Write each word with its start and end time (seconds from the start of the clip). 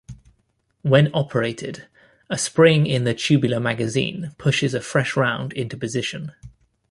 When 0.81 1.11
operated, 1.13 1.85
a 2.27 2.35
spring 2.35 2.87
in 2.87 3.03
the 3.03 3.13
tubular 3.13 3.59
magazine 3.59 4.31
pushes 4.39 4.73
a 4.73 4.81
fresh 4.81 5.15
round 5.15 5.53
into 5.53 5.77
position. 5.77 6.31